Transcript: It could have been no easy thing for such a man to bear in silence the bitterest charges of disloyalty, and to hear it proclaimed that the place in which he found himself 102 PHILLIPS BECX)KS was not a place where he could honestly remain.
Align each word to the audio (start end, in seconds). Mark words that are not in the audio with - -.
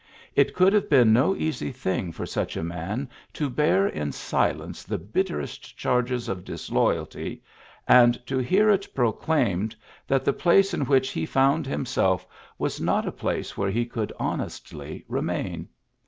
It 0.33 0.55
could 0.55 0.73
have 0.73 0.89
been 0.89 1.13
no 1.13 1.35
easy 1.35 1.71
thing 1.71 2.11
for 2.11 2.25
such 2.25 2.57
a 2.57 2.63
man 2.63 3.07
to 3.33 3.51
bear 3.51 3.85
in 3.87 4.11
silence 4.11 4.81
the 4.83 4.97
bitterest 4.97 5.77
charges 5.77 6.27
of 6.27 6.43
disloyalty, 6.43 7.43
and 7.87 8.19
to 8.25 8.39
hear 8.39 8.71
it 8.71 8.95
proclaimed 8.95 9.75
that 10.07 10.25
the 10.25 10.33
place 10.33 10.73
in 10.73 10.85
which 10.85 11.11
he 11.11 11.27
found 11.27 11.67
himself 11.67 12.25
102 12.57 12.61
PHILLIPS 12.61 12.79
BECX)KS 12.79 12.79
was 12.79 12.81
not 12.83 13.07
a 13.07 13.15
place 13.15 13.55
where 13.55 13.69
he 13.69 13.85
could 13.85 14.11
honestly 14.19 15.05
remain. 15.07 15.67